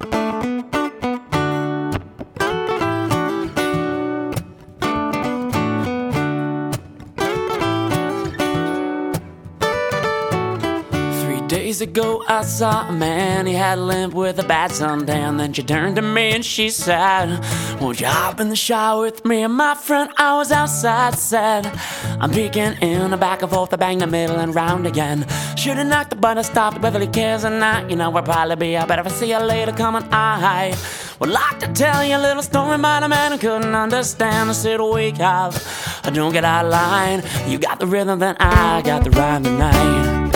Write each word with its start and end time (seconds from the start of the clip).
thank 0.00 0.14
you 0.14 0.27
Days 11.78 11.88
ago, 11.90 12.24
I 12.26 12.42
saw 12.42 12.88
a 12.88 12.92
man, 12.92 13.46
he 13.46 13.52
had 13.52 13.78
a 13.78 13.80
limp 13.80 14.12
with 14.12 14.40
a 14.40 14.42
bad 14.42 14.72
suntan. 14.72 15.38
Then 15.38 15.52
she 15.52 15.62
turned 15.62 15.94
to 15.94 16.02
me 16.02 16.32
and 16.32 16.44
she 16.44 16.70
said, 16.70 17.38
Won't 17.80 18.00
you 18.00 18.08
hop 18.08 18.40
in 18.40 18.48
the 18.48 18.56
shower 18.56 19.02
with 19.02 19.24
me? 19.24 19.42
And 19.42 19.54
my 19.54 19.76
friend, 19.76 20.10
I 20.16 20.36
was 20.38 20.50
outside, 20.50 21.14
said, 21.14 21.70
I'm 22.18 22.32
peeking 22.32 22.72
in, 22.82 23.12
the 23.12 23.16
back 23.16 23.42
and 23.42 23.50
forth, 23.52 23.72
I 23.72 23.76
bang 23.76 23.98
the 23.98 24.08
middle 24.08 24.40
and 24.40 24.52
round 24.56 24.88
again. 24.88 25.24
Should've 25.56 25.86
knocked 25.86 26.10
the 26.10 26.16
button, 26.16 26.42
stopped, 26.42 26.80
whether 26.80 26.98
he 26.98 27.06
cares 27.06 27.44
or 27.44 27.50
not. 27.50 27.88
You 27.88 27.94
know, 27.94 28.10
we'll 28.10 28.24
probably 28.24 28.56
be 28.56 28.76
out 28.76 28.88
better 28.88 29.02
if 29.02 29.06
I 29.06 29.10
see 29.10 29.30
you 29.30 29.38
later, 29.38 29.70
come 29.70 29.94
on, 29.94 30.12
I 30.12 30.76
would 31.20 31.30
like 31.30 31.60
to 31.60 31.72
tell 31.74 32.02
you 32.04 32.16
a 32.16 32.18
little 32.18 32.42
story 32.42 32.74
about 32.74 33.04
a 33.04 33.08
man 33.08 33.30
who 33.30 33.38
couldn't 33.38 33.76
understand. 33.76 34.50
I 34.50 34.52
said, 34.52 34.80
Wake 34.80 35.20
up, 35.20 35.54
I 36.02 36.10
don't 36.10 36.32
get 36.32 36.44
out 36.44 36.64
of 36.64 36.72
line. 36.72 37.22
You 37.48 37.56
got 37.58 37.78
the 37.78 37.86
rhythm, 37.86 38.18
then 38.18 38.36
I 38.40 38.82
got 38.82 39.04
the 39.04 39.10
rhyme 39.10 39.44
tonight. 39.44 40.27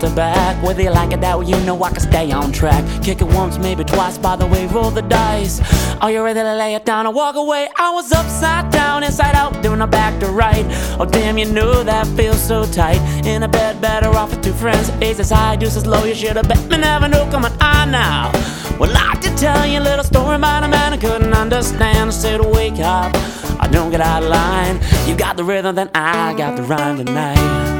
Front 0.00 0.16
back. 0.16 0.62
Whether 0.62 0.82
you 0.82 0.90
like 0.90 1.12
it 1.12 1.20
that 1.20 1.38
way, 1.38 1.46
you 1.46 1.56
know 1.60 1.80
I 1.82 1.90
can 1.90 2.00
stay 2.00 2.32
on 2.32 2.52
track. 2.52 2.84
Kick 3.02 3.20
it 3.20 3.28
once, 3.28 3.58
maybe 3.58 3.84
twice, 3.84 4.18
by 4.18 4.36
the 4.36 4.46
way, 4.46 4.66
roll 4.66 4.90
the 4.90 5.02
dice. 5.02 5.60
Are 6.00 6.10
you 6.10 6.22
ready 6.22 6.40
to 6.40 6.54
lay 6.54 6.74
it 6.74 6.84
down 6.84 7.06
and 7.06 7.14
walk 7.14 7.36
away? 7.36 7.68
I 7.76 7.90
was 7.90 8.10
upside 8.12 8.72
down, 8.72 9.02
inside 9.02 9.34
out, 9.34 9.62
doing 9.62 9.80
a 9.80 9.86
back 9.86 10.18
to 10.20 10.26
right. 10.26 10.64
Oh, 10.98 11.04
damn, 11.04 11.38
you 11.38 11.46
know 11.46 11.84
that 11.84 12.06
feels 12.16 12.42
so 12.42 12.64
tight. 12.64 13.00
In 13.26 13.42
a 13.42 13.48
bed, 13.48 13.80
better 13.80 14.08
off 14.08 14.30
with 14.30 14.42
two 14.42 14.54
friends. 14.54 14.90
Aces 15.02 15.30
high, 15.30 15.56
deuces 15.56 15.86
low, 15.86 16.04
you 16.04 16.14
should 16.14 16.36
have 16.36 16.48
bet 16.48 16.62
me 16.70 16.78
never 16.78 17.08
knew 17.08 17.24
coming 17.30 17.52
on 17.60 17.90
now. 17.90 18.30
Well, 18.78 18.90
I 18.96 19.12
like 19.12 19.20
to 19.22 19.36
tell 19.36 19.66
you 19.66 19.78
a 19.78 19.84
little 19.84 20.04
story 20.04 20.36
about 20.36 20.64
a 20.64 20.68
man 20.68 20.94
I 20.94 20.96
couldn't 20.96 21.34
understand. 21.34 22.08
I 22.08 22.12
said, 22.12 22.40
wake 22.40 22.78
up, 22.78 23.14
I 23.60 23.68
don't 23.70 23.90
get 23.90 24.00
out 24.00 24.22
of 24.22 24.30
line. 24.30 24.80
You 25.06 25.14
got 25.16 25.36
the 25.36 25.44
rhythm, 25.44 25.74
then 25.74 25.90
I 25.94 26.34
got 26.34 26.56
the 26.56 26.62
rhyme 26.62 27.04
tonight. 27.04 27.79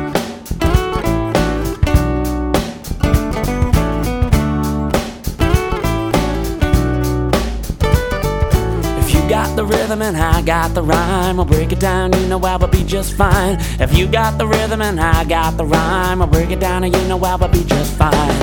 The 9.61 9.67
rhythm 9.67 10.01
and 10.01 10.17
I 10.17 10.41
got 10.41 10.73
the 10.73 10.83
rhyme, 10.83 11.39
I'll 11.39 11.45
break 11.45 11.71
it 11.71 11.81
down, 11.81 12.15
you 12.15 12.27
know 12.29 12.41
I 12.43 12.57
will 12.57 12.69
be 12.69 12.83
just 12.83 13.13
fine. 13.13 13.59
If 13.79 13.95
you 13.95 14.07
got 14.07 14.39
the 14.39 14.47
rhythm 14.47 14.81
and 14.81 14.99
I 14.99 15.23
got 15.25 15.59
the 15.59 15.67
rhyme, 15.67 16.23
I'll 16.23 16.29
break 16.29 16.51
it 16.51 16.61
down 16.61 16.83
and 16.83 16.97
you 16.97 17.07
know 17.07 17.23
I 17.23 17.35
will 17.35 17.49
be 17.49 17.65
just 17.65 17.95
fine. 17.99 18.41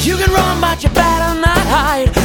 You 0.00 0.16
can 0.16 0.32
run, 0.32 0.60
but 0.62 0.82
you 0.82 0.88
better 0.88 1.38
not 1.38 1.58
hide. 1.58 2.23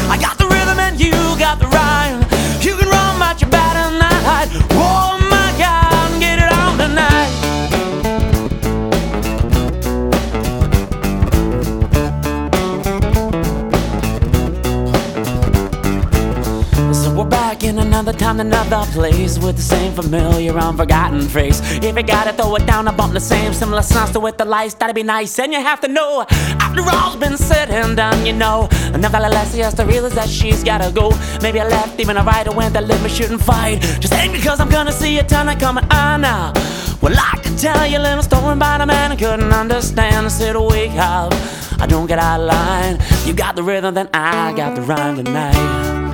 Back 17.60 17.70
in 17.70 17.80
another 17.80 18.14
time, 18.14 18.40
another 18.40 18.86
place 18.92 19.38
with 19.38 19.58
the 19.58 19.62
same 19.62 19.94
familiar, 19.94 20.58
unforgotten 20.58 21.22
face. 21.22 21.60
If 21.84 21.96
you 21.96 22.04
gotta 22.04 22.34
throw 22.34 22.56
it 22.56 22.66
down, 22.66 22.88
I 22.88 22.96
bump 22.96 23.14
the 23.14 23.20
same 23.20 23.54
similar 23.54 23.82
songs 23.82 24.12
to 24.12 24.20
with 24.20 24.38
the 24.38 24.46
lights. 24.46 24.76
That'd 24.76 24.96
be 24.96 25.04
nice, 25.04 25.38
and 25.40 25.52
you 25.52 25.60
have 25.60 25.82
to 25.82 25.88
know. 25.88 26.26
After 26.30 26.82
all's 26.82 27.18
been 27.18 27.38
said 27.38 27.70
and 27.70 27.98
done, 27.98 28.26
you 28.26 28.34
know. 28.34 28.70
Nevertheless, 28.98 29.54
he 29.54 29.60
has 29.62 29.74
to 29.76 29.86
realize 29.86 30.14
that 30.16 30.30
she's 30.30 30.64
gotta 30.64 30.92
go. 30.92 31.12
Maybe 31.42 31.60
I 31.60 31.68
left, 31.68 32.00
even 32.00 32.18
a 32.18 32.24
right, 32.24 32.48
I 32.48 32.54
went 32.56 32.74
that 32.74 32.88
live, 32.88 33.02
but 33.02 33.12
shouldn't 33.12 33.42
fight. 33.42 33.82
Just 34.00 34.14
ain't 34.14 34.34
because 34.34 34.60
I'm 34.60 34.70
gonna 34.70 34.92
see 34.92 35.18
a 35.20 35.24
ton 35.24 35.50
of 35.50 35.60
coming 35.60 35.86
ah, 35.92 36.14
on 36.14 36.22
now. 36.22 36.54
Well, 37.02 37.16
I 37.18 37.40
could 37.44 37.58
tell 37.58 37.86
you 37.88 37.98
a 37.98 38.04
little 38.08 38.24
story 38.24 38.54
about 38.54 38.82
a 38.82 38.86
man 38.86 39.12
I 39.12 39.16
couldn't 39.16 39.52
understand. 39.52 40.26
I 40.26 40.30
said, 40.30 40.56
wake 40.56 40.98
up, 40.98 41.34
I 41.80 41.88
don't 41.88 42.08
get 42.08 42.20
out 42.20 42.40
of 42.40 42.48
line. 42.48 43.00
You 43.26 43.34
got 43.34 43.56
the 43.56 43.64
rhythm, 43.64 43.94
then 43.96 44.10
I 44.14 44.54
got 44.54 44.76
the 44.76 44.82
rhyme 44.82 45.18
tonight. 45.18 46.09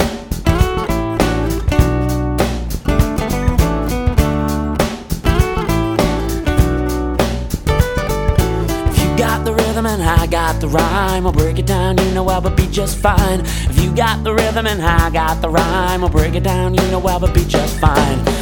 And 9.96 10.04
I 10.04 10.28
got 10.28 10.60
the 10.60 10.68
rhyme, 10.68 11.26
I'll 11.26 11.32
break 11.32 11.58
it 11.58 11.66
down, 11.66 11.98
you 11.98 12.12
know 12.12 12.28
I 12.28 12.40
will 12.40 12.50
be 12.52 12.68
just 12.68 12.98
fine. 12.98 13.40
If 13.40 13.82
you 13.82 13.96
got 13.96 14.24
the 14.26 14.34
rhythm 14.34 14.68
and 14.68 14.82
I 14.82 15.10
got 15.10 15.42
the 15.42 15.50
rhyme, 15.50 16.04
I'll 16.04 16.10
break 16.10 16.36
it 16.36 16.44
down, 16.44 16.74
you 16.74 16.82
know 16.92 17.00
I 17.08 17.18
will 17.18 17.32
be 17.32 17.46
just 17.46 17.80
fine. 17.80 18.35